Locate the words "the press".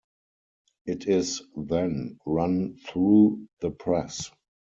3.59-4.31